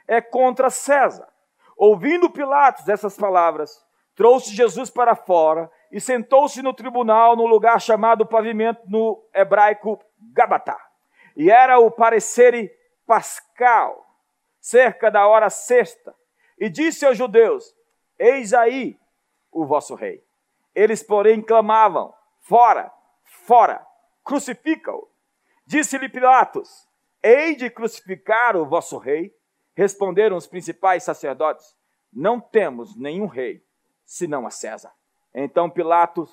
[0.07, 1.29] é contra César.
[1.77, 8.25] Ouvindo Pilatos essas palavras, trouxe Jesus para fora e sentou-se no tribunal no lugar chamado
[8.25, 10.81] pavimento no hebraico Gabatá.
[11.37, 12.75] E era o parecer
[13.07, 14.07] pascal,
[14.59, 16.15] cerca da hora sexta,
[16.59, 17.75] e disse aos judeus:
[18.19, 18.99] Eis aí
[19.51, 20.25] o vosso rei.
[20.75, 22.91] Eles, porém, clamavam: Fora,
[23.47, 23.87] fora,
[24.25, 25.11] crucifica-o.
[25.67, 26.89] Disse-lhe Pilatos:
[27.23, 29.37] Hei de crucificar o vosso rei?
[29.75, 31.77] Responderam os principais sacerdotes:
[32.11, 33.63] Não temos nenhum rei,
[34.07, 34.93] senão a César.
[35.35, 36.31] Então Pilatos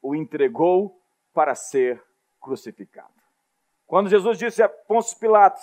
[0.00, 1.00] o entregou
[1.32, 2.02] para ser
[2.40, 3.14] crucificado.
[3.86, 5.62] Quando Jesus disse a Pôncio Pilatos: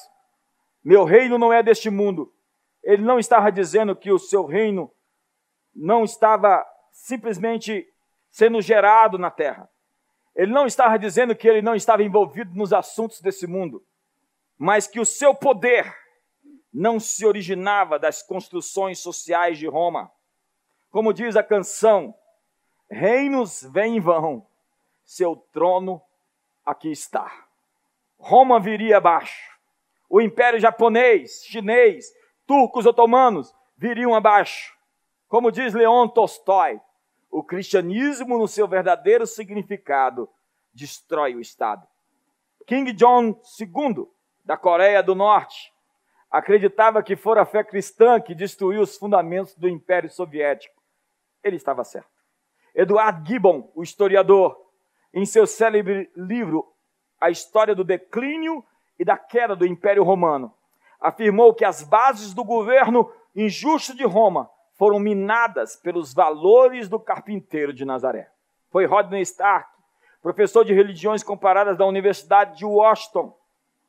[0.83, 2.33] Meu reino não é deste mundo,
[2.83, 4.91] ele não estava dizendo que o seu reino
[5.73, 7.87] não estava simplesmente
[8.29, 9.69] sendo gerado na terra.
[10.35, 13.85] Ele não estava dizendo que ele não estava envolvido nos assuntos desse mundo,
[14.57, 15.95] mas que o seu poder
[16.73, 20.11] não se originava das construções sociais de Roma.
[20.89, 22.15] Como diz a canção,
[22.89, 24.45] reinos vêm e vão,
[25.03, 26.01] seu trono
[26.65, 27.31] aqui está.
[28.17, 29.51] Roma viria abaixo.
[30.09, 32.05] O império japonês, chinês,
[32.45, 34.73] turcos otomanos viriam abaixo.
[35.27, 36.79] Como diz Leon Tolstói,
[37.29, 40.29] o cristianismo, no seu verdadeiro significado,
[40.71, 41.85] destrói o Estado.
[42.67, 44.07] King John II,
[44.45, 45.73] da Coreia do Norte,
[46.29, 50.81] acreditava que fora a fé cristã que destruiu os fundamentos do Império Soviético.
[51.43, 52.12] Ele estava certo.
[52.75, 54.59] Eduard Gibbon, o historiador,
[55.13, 56.67] em seu célebre livro
[57.21, 58.65] A História do Declínio
[58.97, 60.53] e da Queda do Império Romano,
[60.99, 67.73] afirmou que as bases do governo injusto de Roma foram minadas pelos valores do carpinteiro
[67.73, 68.29] de Nazaré.
[68.71, 69.69] Foi Rodney Stark,
[70.21, 73.37] professor de religiões comparadas da Universidade de Washington,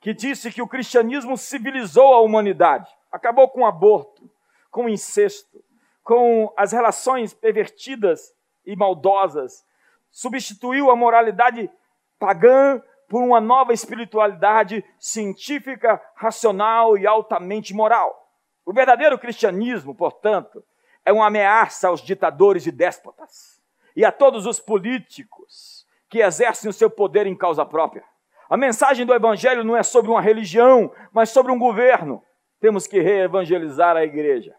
[0.00, 4.30] que disse que o cristianismo civilizou a humanidade, acabou com o aborto,
[4.70, 5.64] com o incesto,
[6.02, 8.33] com as relações pervertidas
[8.66, 9.64] e maldosas,
[10.10, 11.70] substituiu a moralidade
[12.18, 18.28] pagã por uma nova espiritualidade científica, racional e altamente moral.
[18.64, 20.64] O verdadeiro cristianismo, portanto,
[21.04, 23.62] é uma ameaça aos ditadores e déspotas
[23.94, 28.04] e a todos os políticos que exercem o seu poder em causa própria.
[28.48, 32.22] A mensagem do Evangelho não é sobre uma religião, mas sobre um governo.
[32.60, 34.54] Temos que reevangelizar a igreja.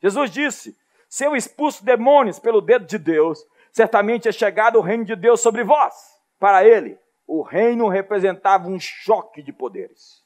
[0.00, 0.76] Jesus disse:
[1.08, 5.40] Se eu expulso demônios pelo dedo de Deus, certamente é chegado o reino de Deus
[5.40, 6.20] sobre vós.
[6.38, 10.22] Para ele, o reino representava um choque de poderes,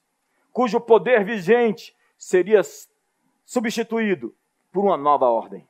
[0.53, 2.63] cujo poder vigente seria
[3.45, 4.35] substituído
[4.73, 5.67] por uma nova ordem.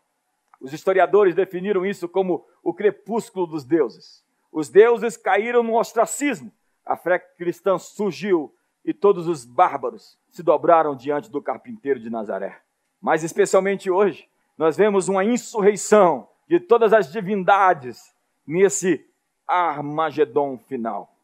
[0.60, 4.24] Os historiadores definiram isso como o crepúsculo dos deuses.
[4.50, 6.52] Os deuses caíram no ostracismo,
[6.84, 8.52] a fé cristã surgiu
[8.84, 12.60] e todos os bárbaros se dobraram diante do carpinteiro de Nazaré.
[13.00, 18.14] Mas especialmente hoje, nós vemos uma insurreição de todas as divindades
[18.46, 19.06] nesse
[19.46, 21.14] Armagedon final.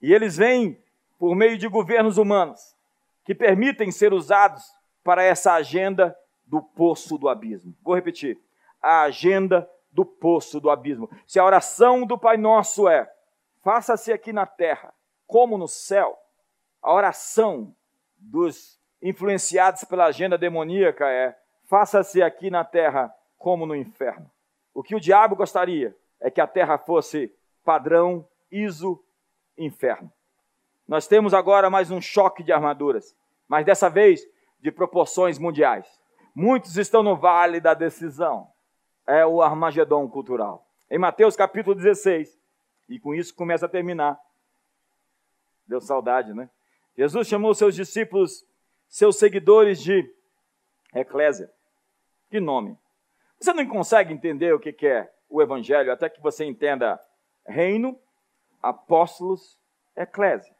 [0.00, 0.82] E eles vêm
[1.18, 2.74] por meio de governos humanos
[3.24, 4.64] que permitem ser usados
[5.04, 6.16] para essa agenda
[6.46, 7.74] do poço do abismo.
[7.82, 8.40] Vou repetir:
[8.82, 11.10] a agenda do poço do abismo.
[11.26, 13.12] Se a oração do Pai Nosso é:
[13.62, 14.94] faça-se aqui na terra
[15.26, 16.18] como no céu,
[16.82, 17.74] a oração
[18.16, 21.38] dos influenciados pela agenda demoníaca é:
[21.70, 24.28] faça-se aqui na terra como no inferno.
[24.74, 27.32] O que o diabo gostaria é que a terra fosse
[27.64, 29.00] padrão, ISO,
[29.56, 30.12] inferno.
[30.88, 33.14] nós temos agora mais um choque de armaduras,
[33.46, 34.26] mas dessa vez
[34.58, 35.86] de proporções mundiais.
[36.34, 38.50] Muitos estão no vale da decisão.
[39.06, 40.66] É o Armagedon cultural.
[40.90, 42.36] Em Mateus capítulo 16,
[42.88, 44.18] e com isso começa a terminar.
[45.66, 46.50] Deu saudade, né?
[46.96, 48.44] Jesus chamou seus discípulos,
[48.88, 50.12] seus seguidores de
[50.94, 51.52] eclésia.
[52.30, 52.78] Que nome?
[53.40, 57.00] Você não consegue entender o que é o evangelho até que você entenda
[57.46, 57.98] reino,
[58.62, 59.58] apóstolos,
[59.96, 60.54] eclésia.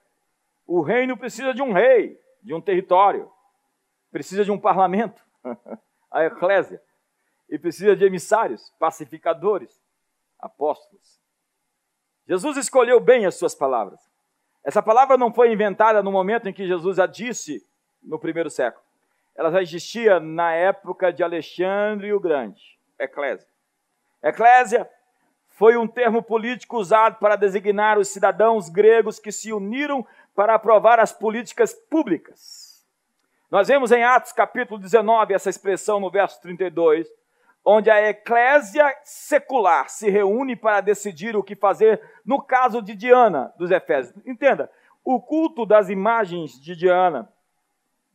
[0.66, 3.30] O reino precisa de um rei, de um território,
[4.10, 5.24] precisa de um parlamento,
[6.10, 6.82] a eclésia,
[7.48, 9.80] e precisa de emissários, pacificadores,
[10.38, 11.20] apóstolos.
[12.26, 14.00] Jesus escolheu bem as suas palavras.
[14.64, 17.64] Essa palavra não foi inventada no momento em que Jesus a disse
[18.02, 18.84] no primeiro século.
[19.40, 23.48] Ela já existia na época de Alexandre o Grande, eclésia.
[24.22, 24.86] Eclésia
[25.48, 31.00] foi um termo político usado para designar os cidadãos gregos que se uniram para aprovar
[31.00, 32.86] as políticas públicas.
[33.50, 37.08] Nós vemos em Atos capítulo 19 essa expressão no verso 32,
[37.64, 43.54] onde a eclésia secular se reúne para decidir o que fazer no caso de Diana
[43.56, 44.14] dos Efésios.
[44.26, 44.70] Entenda,
[45.02, 47.32] o culto das imagens de Diana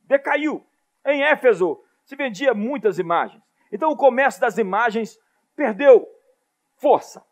[0.03, 0.63] decaiu.
[1.05, 3.41] Em Éfeso se vendia muitas imagens.
[3.71, 5.17] Então o comércio das imagens
[5.55, 6.05] perdeu
[6.77, 7.23] força.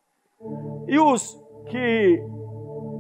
[0.88, 2.23] E os que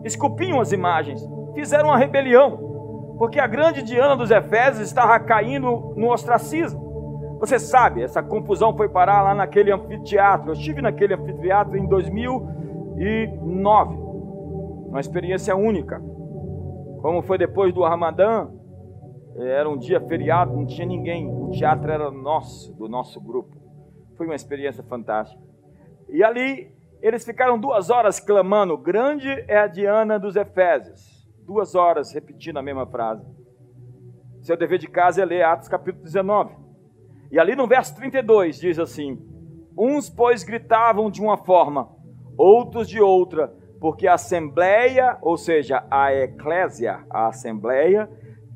[0.03, 6.11] esculpiam as imagens fizeram uma rebelião, porque a grande Diana dos Efésios estava caindo no
[6.11, 7.37] ostracismo.
[7.39, 10.49] Você sabe, essa confusão foi parar lá naquele anfiteatro.
[10.49, 13.97] Eu estive naquele anfiteatro em 2009.
[14.87, 16.01] Uma experiência única.
[17.01, 18.47] Como foi depois do Ramadã,
[19.37, 21.27] era um dia feriado, não tinha ninguém.
[21.27, 23.55] O teatro era nosso, do nosso grupo.
[24.15, 25.41] Foi uma experiência fantástica.
[26.09, 32.13] E ali eles ficaram duas horas clamando: Grande é a Diana dos Efésios duas horas
[32.13, 33.25] repetindo a mesma frase.
[34.41, 36.55] Seu dever de casa é ler Atos capítulo 19.
[37.31, 39.19] E ali no verso 32 diz assim:
[39.77, 41.89] Uns, pois, gritavam de uma forma,
[42.37, 48.09] outros de outra, porque a assembleia, ou seja, a eclésia, a assembleia,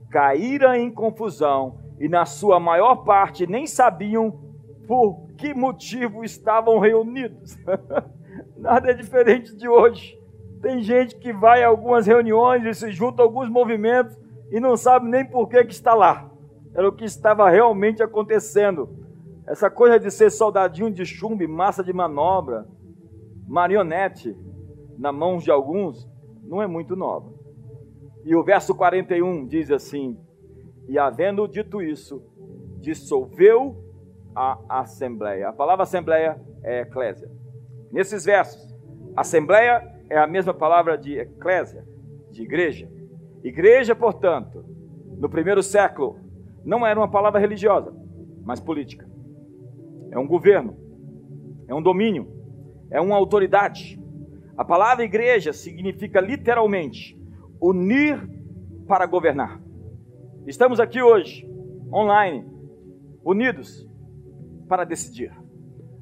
[0.10, 4.40] caíra em confusão e na sua maior parte nem sabiam
[4.88, 7.58] por que motivo estavam reunidos.
[8.58, 10.18] Nada é diferente de hoje.
[10.62, 14.18] Tem gente que vai a algumas reuniões e se junta a alguns movimentos
[14.52, 16.30] e não sabe nem por que, que está lá.
[16.74, 18.90] Era o que estava realmente acontecendo.
[19.46, 22.68] Essa coisa de ser soldadinho de chumbo, massa de manobra,
[23.48, 24.36] marionete
[24.98, 26.10] na mão de alguns,
[26.44, 27.37] não é muito nova.
[28.28, 30.20] E o verso 41 diz assim:
[30.86, 32.22] E havendo dito isso,
[32.82, 33.82] dissolveu
[34.36, 35.48] a assembleia.
[35.48, 37.32] A palavra assembleia é eclésia.
[37.90, 38.76] Nesses versos,
[39.16, 41.88] assembleia é a mesma palavra de eclésia,
[42.30, 42.92] de igreja.
[43.46, 44.66] Igreja, portanto,
[45.18, 46.20] no primeiro século,
[46.66, 47.96] não era uma palavra religiosa,
[48.44, 49.08] mas política.
[50.12, 50.76] É um governo,
[51.66, 52.28] é um domínio,
[52.92, 53.98] é uma autoridade.
[54.58, 57.17] A palavra igreja significa literalmente
[57.62, 58.30] unir
[58.88, 59.60] para governar.
[60.46, 61.46] Estamos aqui hoje,
[61.92, 62.46] online,
[63.24, 63.88] unidos
[64.68, 65.32] para decidir.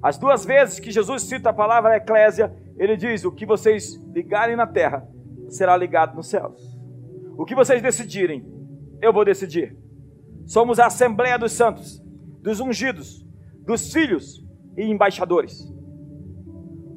[0.02, 4.56] As duas vezes que Jesus cita a palavra eclésia, ele diz: O que vocês ligarem
[4.56, 5.08] na terra
[5.50, 6.78] será ligado nos céus.
[7.38, 8.46] O que vocês decidirem,
[9.02, 9.76] eu vou decidir.
[10.46, 12.00] Somos a Assembleia dos Santos,
[12.42, 13.26] dos ungidos,
[13.66, 14.46] dos filhos
[14.78, 15.74] e embaixadores.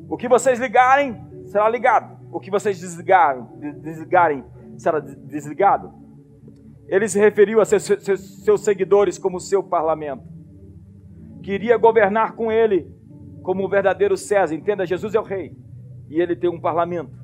[0.08, 1.16] O que vocês ligarem
[1.46, 2.17] será ligado.
[2.30, 3.44] O que vocês desligarem,
[3.80, 4.44] desligarem
[4.76, 5.92] será desligado.
[6.86, 10.24] Ele se referiu a seus, seus, seus seguidores como seu parlamento.
[11.42, 12.90] Queria governar com ele
[13.42, 14.54] como o verdadeiro César.
[14.54, 15.56] Entenda, Jesus é o rei
[16.08, 17.16] e ele tem um parlamento.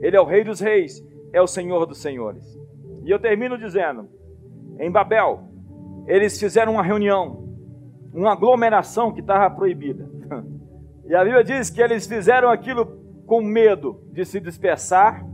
[0.00, 2.58] Ele é o rei dos reis, é o senhor dos senhores.
[3.04, 4.08] E eu termino dizendo:
[4.78, 5.42] em Babel,
[6.06, 7.48] eles fizeram uma reunião,
[8.12, 10.08] uma aglomeração que estava proibida.
[11.06, 12.99] E a Bíblia diz que eles fizeram aquilo
[13.30, 15.24] com medo de se dispersar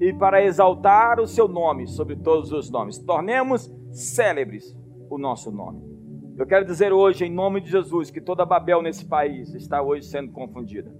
[0.00, 2.98] e para exaltar o seu nome sobre todos os nomes.
[2.98, 4.78] Tornemos célebres
[5.10, 5.82] o nosso nome.
[6.38, 10.06] Eu quero dizer hoje, em nome de Jesus, que toda Babel nesse país está hoje
[10.06, 10.94] sendo confundida.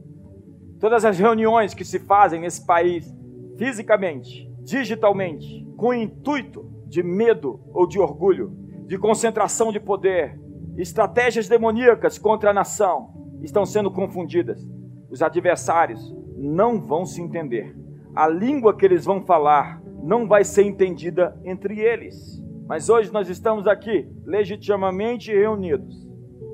[0.80, 3.14] Todas as reuniões que se fazem nesse país,
[3.56, 8.50] fisicamente, digitalmente, com intuito de medo ou de orgulho,
[8.88, 10.40] de concentração de poder,
[10.76, 14.60] estratégias demoníacas contra a nação, estão sendo confundidas.
[15.08, 17.74] Os adversários não vão se entender.
[18.14, 22.42] A língua que eles vão falar não vai ser entendida entre eles.
[22.66, 26.06] Mas hoje nós estamos aqui legitimamente reunidos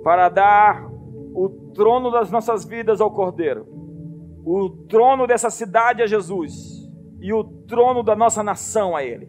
[0.05, 0.89] para dar
[1.35, 3.79] o trono das nossas vidas ao Cordeiro
[4.51, 6.89] o trono dessa cidade é Jesus.
[7.21, 9.29] e o trono da nossa nação a Ele,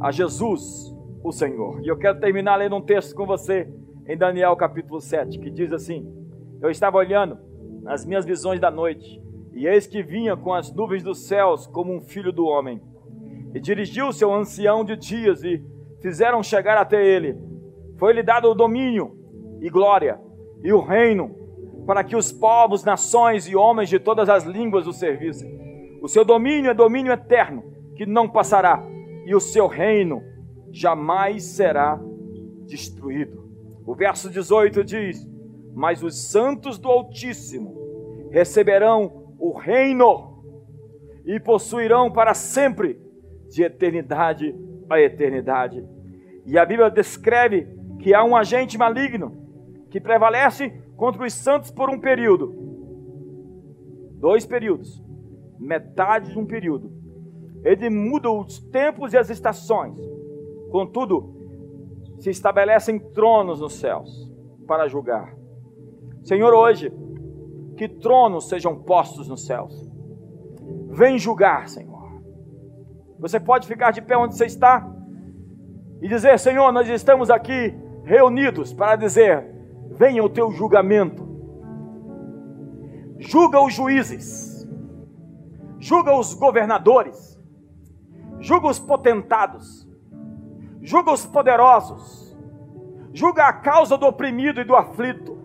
[0.00, 1.80] a Jesus, o Senhor.
[1.84, 3.70] E eu quero terminar lendo um texto com você
[4.08, 6.10] em Daniel capítulo 7, que diz assim:
[6.60, 7.38] Eu estava olhando
[7.82, 9.22] nas minhas visões da noite,
[9.58, 12.80] e eis que vinha com as nuvens dos céus como um filho do homem.
[13.52, 15.60] E dirigiu-se ao ancião de dias e
[16.00, 17.36] fizeram chegar até ele.
[17.96, 19.18] Foi-lhe dado o domínio
[19.60, 20.20] e glória
[20.62, 21.34] e o reino,
[21.84, 25.98] para que os povos, nações e homens de todas as línguas o servissem.
[26.00, 27.64] O seu domínio é domínio eterno,
[27.96, 28.80] que não passará,
[29.26, 30.22] e o seu reino
[30.70, 32.00] jamais será
[32.64, 33.42] destruído.
[33.84, 35.28] O verso 18 diz:
[35.74, 40.42] Mas os santos do Altíssimo receberão o reino
[41.24, 43.00] e possuirão para sempre,
[43.48, 44.54] de eternidade
[44.90, 45.84] a eternidade.
[46.46, 47.66] E a Bíblia descreve
[47.98, 49.36] que há um agente maligno
[49.90, 52.54] que prevalece contra os santos por um período.
[54.14, 55.02] Dois períodos.
[55.58, 56.90] Metade de um período.
[57.64, 59.98] Ele muda os tempos e as estações.
[60.70, 61.34] Contudo,
[62.18, 64.32] se estabelecem tronos nos céus
[64.66, 65.34] para julgar.
[66.22, 66.92] Senhor, hoje,
[67.78, 69.88] que tronos sejam postos nos céus.
[70.90, 72.20] Vem julgar, Senhor.
[73.20, 74.86] Você pode ficar de pé onde você está
[76.02, 77.72] e dizer: Senhor, nós estamos aqui
[78.04, 79.44] reunidos para dizer:
[79.92, 81.26] venha o teu julgamento.
[83.20, 84.68] Julga os juízes,
[85.78, 87.40] julga os governadores,
[88.40, 89.88] julga os potentados,
[90.82, 92.36] julga os poderosos,
[93.12, 95.37] julga a causa do oprimido e do aflito,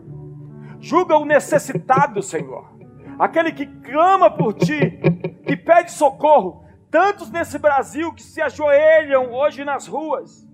[0.84, 2.70] julga o necessitado, Senhor,
[3.18, 5.00] aquele que clama por ti,
[5.48, 6.62] que pede socorro.
[6.92, 10.46] Tantos nesse Brasil que se ajoelham hoje nas ruas,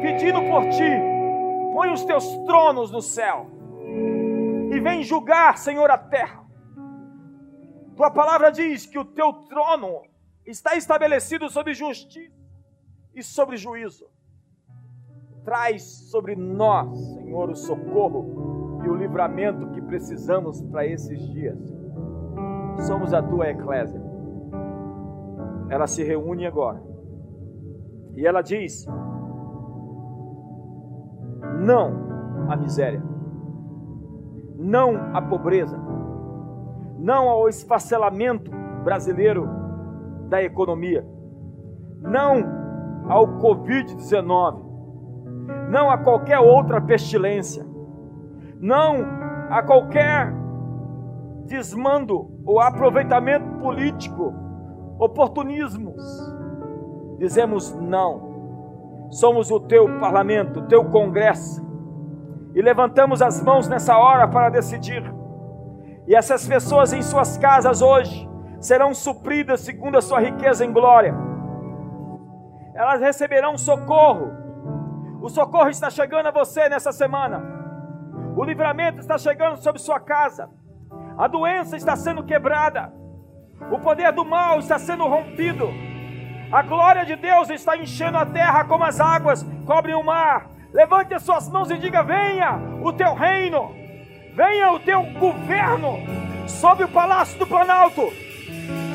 [0.00, 0.90] pedindo por ti,
[1.74, 3.50] põe os teus tronos no céu
[4.72, 6.42] e vem julgar, Senhor, a terra.
[7.94, 10.02] Tua palavra diz que o teu trono
[10.44, 12.34] está estabelecido sobre justiça
[13.14, 14.06] e sobre juízo.
[15.44, 18.55] Traz sobre nós, Senhor, o socorro
[18.86, 21.58] e o livramento que precisamos para esses dias.
[22.86, 24.00] Somos a tua eclésia.
[25.68, 26.80] Ela se reúne agora.
[28.14, 28.86] E ela diz:
[31.60, 33.02] Não à miséria.
[34.56, 35.78] Não à pobreza.
[36.98, 38.50] Não ao esfacelamento
[38.84, 39.48] brasileiro
[40.28, 41.06] da economia.
[42.00, 42.44] Não
[43.08, 44.66] ao Covid-19
[45.68, 47.66] não a qualquer outra pestilência,
[48.60, 49.04] não
[49.50, 50.32] a qualquer
[51.46, 54.34] desmando ou aproveitamento político,
[54.98, 56.02] oportunismos.
[57.18, 59.06] Dizemos não.
[59.10, 61.64] Somos o teu parlamento, o teu congresso,
[62.54, 65.02] e levantamos as mãos nessa hora para decidir.
[66.08, 68.28] E essas pessoas em suas casas hoje
[68.60, 71.14] serão supridas segundo a sua riqueza em glória.
[72.74, 74.46] Elas receberão socorro
[75.26, 77.55] o socorro está chegando a você nessa semana.
[78.36, 80.48] O livramento está chegando sobre sua casa.
[81.16, 82.92] A doença está sendo quebrada.
[83.72, 85.68] O poder do mal está sendo rompido.
[86.52, 90.50] A glória de Deus está enchendo a terra como as águas cobrem o mar.
[90.72, 93.74] Levante as suas mãos e diga: Venha o teu reino,
[94.34, 95.94] venha o teu governo
[96.46, 98.02] sobre o Palácio do Planalto,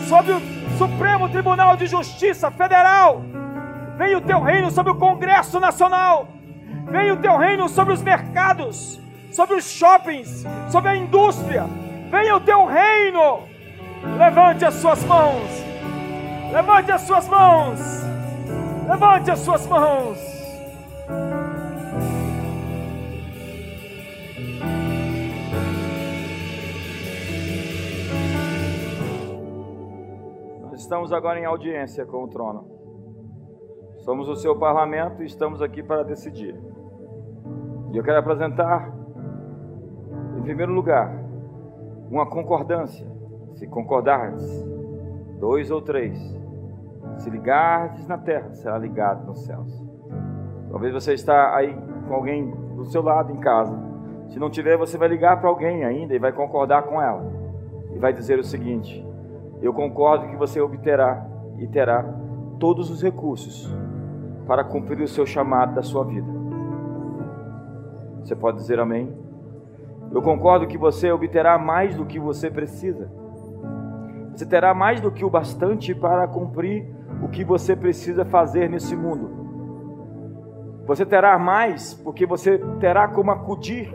[0.08, 0.40] sobre o
[0.78, 3.24] Supremo Tribunal de Justiça Federal
[3.98, 6.28] Venha o teu reino sobre o Congresso Nacional.
[6.90, 9.01] Venha o teu reino sobre os mercados,
[9.32, 11.66] sobre os shoppings, sobre a indústria.
[12.10, 13.44] Venha o teu reino.
[14.18, 15.50] Levante as suas mãos.
[16.52, 17.80] Levante as suas mãos.
[18.88, 20.18] Levante as suas mãos.
[30.62, 32.82] Nós estamos agora em audiência com o trono.
[34.00, 36.60] Somos o seu parlamento e estamos aqui para decidir.
[37.94, 38.92] E eu quero apresentar,
[40.42, 41.14] em primeiro lugar,
[42.10, 43.06] uma concordância.
[43.54, 44.44] Se concordardes,
[45.40, 46.18] dois ou três,
[47.20, 49.72] se ligardes na terra, será ligado nos céus.
[50.72, 51.78] Talvez você está aí
[52.08, 53.78] com alguém do seu lado em casa.
[54.30, 57.24] Se não tiver, você vai ligar para alguém ainda e vai concordar com ela.
[57.94, 59.06] E vai dizer o seguinte:
[59.62, 61.24] Eu concordo que você obterá
[61.60, 62.04] e terá
[62.60, 63.72] todos os recursos
[64.48, 66.32] para cumprir o seu chamado da sua vida.
[68.24, 69.31] Você pode dizer amém?
[70.14, 73.10] Eu concordo que você obterá mais do que você precisa.
[74.36, 76.86] Você terá mais do que o bastante para cumprir
[77.24, 79.42] o que você precisa fazer nesse mundo.
[80.86, 83.94] Você terá mais porque você terá como acudir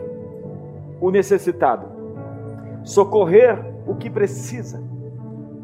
[0.99, 1.87] o necessitado,
[2.83, 4.81] socorrer o que precisa,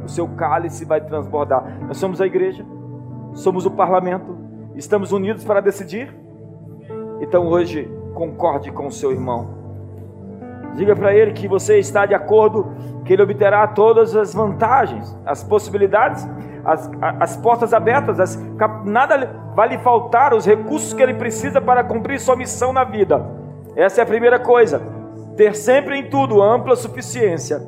[0.04, 1.86] o seu cálice vai transbordar.
[1.88, 2.66] Nós somos a igreja,
[3.34, 4.38] somos o parlamento,
[4.76, 6.14] estamos unidos para decidir.
[7.22, 9.63] Então hoje, concorde com o seu irmão.
[10.76, 12.72] Diga para ele que você está de acordo,
[13.06, 16.28] que ele obterá todas as vantagens, as possibilidades,
[16.66, 18.40] as, as portas abertas, as,
[18.86, 23.24] nada vai lhe faltar, os recursos que ele precisa para cumprir sua missão na vida.
[23.76, 24.82] Essa é a primeira coisa.
[25.36, 27.62] Ter sempre em tudo ampla suficiência.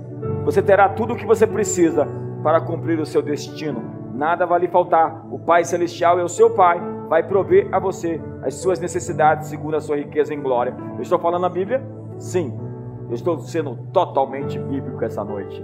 [0.43, 2.08] Você terá tudo o que você precisa
[2.43, 3.82] para cumprir o seu destino.
[4.14, 5.26] Nada vai lhe faltar.
[5.32, 6.80] O Pai Celestial é o seu Pai,
[7.10, 10.76] vai prover a você as suas necessidades segundo a sua riqueza em glória.
[10.95, 11.84] Eu estou falando a Bíblia?
[12.18, 12.64] Sim.
[13.08, 15.64] Eu estou sendo totalmente bíblico essa noite.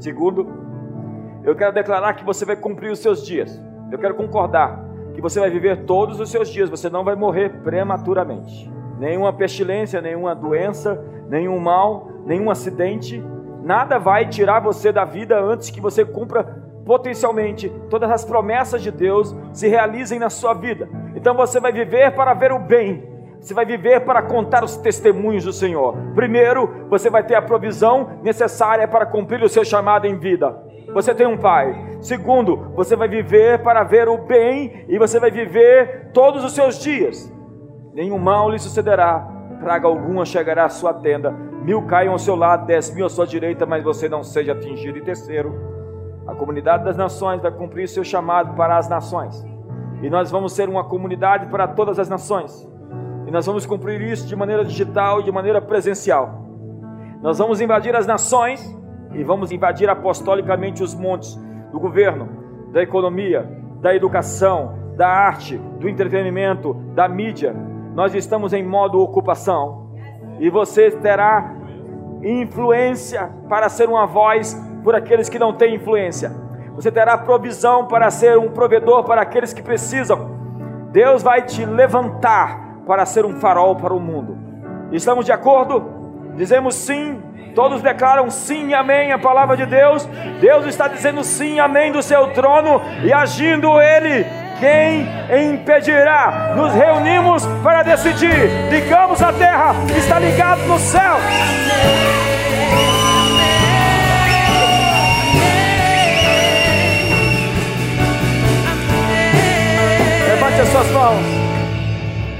[0.00, 0.46] Segundo,
[1.44, 3.60] eu quero declarar que você vai cumprir os seus dias.
[3.90, 6.68] Eu quero concordar que você vai viver todos os seus dias.
[6.68, 8.70] Você não vai morrer prematuramente.
[8.98, 13.22] Nenhuma pestilência, nenhuma doença, nenhum mal, nenhum acidente
[13.64, 18.90] Nada vai tirar você da vida antes que você cumpra potencialmente todas as promessas de
[18.90, 20.86] Deus se realizem na sua vida.
[21.16, 23.13] Então você vai viver para ver o bem.
[23.44, 25.94] Você vai viver para contar os testemunhos do Senhor.
[26.14, 30.56] Primeiro, você vai ter a provisão necessária para cumprir o seu chamado em vida.
[30.94, 31.98] Você tem um pai.
[32.00, 36.78] Segundo, você vai viver para ver o bem e você vai viver todos os seus
[36.78, 37.30] dias.
[37.92, 39.28] Nenhum mal lhe sucederá,
[39.60, 43.26] praga alguma chegará à sua tenda mil caiam ao seu lado, dez mil à sua
[43.26, 44.96] direita, mas você não seja atingido.
[44.96, 45.54] E terceiro,
[46.26, 49.44] a comunidade das nações vai cumprir seu chamado para as nações.
[50.02, 52.73] E nós vamos ser uma comunidade para todas as nações.
[53.34, 56.46] Nós vamos cumprir isso de maneira digital e de maneira presencial.
[57.20, 58.64] Nós vamos invadir as nações
[59.12, 61.34] e vamos invadir apostolicamente os montes
[61.72, 62.28] do governo,
[62.72, 63.44] da economia,
[63.80, 67.52] da educação, da arte, do entretenimento, da mídia.
[67.92, 69.90] Nós estamos em modo ocupação
[70.38, 71.56] e você terá
[72.22, 74.54] influência para ser uma voz
[74.84, 76.30] por aqueles que não têm influência.
[76.76, 80.38] Você terá provisão para ser um provedor para aqueles que precisam.
[80.92, 84.38] Deus vai te levantar para ser um farol para o mundo.
[84.92, 86.32] Estamos de acordo?
[86.36, 87.20] Dizemos sim.
[87.54, 90.08] Todos declaram sim amém a palavra de Deus.
[90.40, 94.26] Deus está dizendo sim, amém do seu trono e agindo ele
[94.58, 95.06] quem
[95.52, 96.54] impedirá?
[96.56, 98.70] Nos reunimos para decidir.
[98.70, 101.16] Ligamos a terra, está ligado no céu.
[110.28, 111.33] Levante as suas mãos.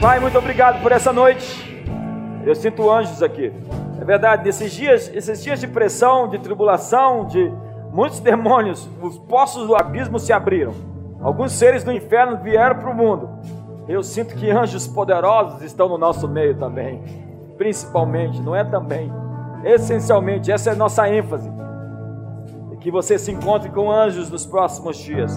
[0.05, 1.83] Pai, muito obrigado por essa noite.
[2.45, 3.51] Eu sinto anjos aqui.
[3.99, 7.51] É verdade, nesses dias, esses dias de pressão, de tribulação, de
[7.91, 10.75] muitos demônios, os poços do abismo se abriram.
[11.23, 13.31] Alguns seres do inferno vieram para o mundo.
[13.89, 17.03] Eu sinto que anjos poderosos estão no nosso meio também.
[17.57, 19.11] Principalmente, não é também.
[19.65, 21.51] Essencialmente, essa é a nossa ênfase.
[22.75, 25.35] E que você se encontre com anjos nos próximos dias.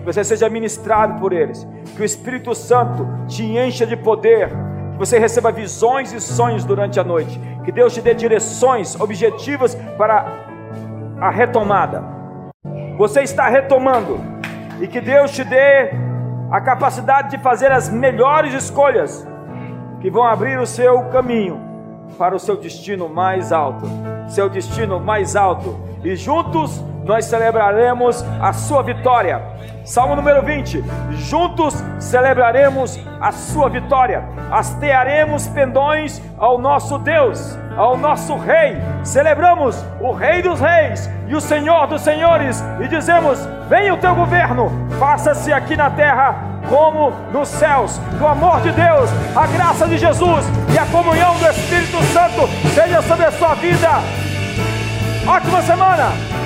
[0.00, 1.66] Que você seja ministrado por eles.
[1.94, 4.48] Que o Espírito Santo te encha de poder.
[4.92, 7.40] Que você receba visões e sonhos durante a noite.
[7.64, 10.26] Que Deus te dê direções objetivas para
[11.20, 12.02] a retomada.
[12.96, 14.20] Você está retomando
[14.80, 15.90] e que Deus te dê
[16.50, 19.26] a capacidade de fazer as melhores escolhas
[20.00, 21.60] que vão abrir o seu caminho
[22.18, 23.86] para o seu destino mais alto,
[24.28, 29.42] seu destino mais alto, e juntos nós celebraremos a sua vitória.
[29.84, 38.36] Salmo número 20: Juntos celebraremos a sua vitória, hastearemos pendões ao nosso Deus, ao nosso
[38.36, 38.76] Rei.
[39.02, 43.38] Celebramos o Rei dos Reis e o Senhor dos Senhores, e dizemos:
[43.68, 48.00] Venha o teu governo, faça-se aqui na terra como nos céus.
[48.20, 53.02] O amor de Deus, a graça de Jesus e a comunhão do Espírito Santo seja
[53.02, 53.88] sobre a sua vida.
[55.26, 56.39] Ótima semana!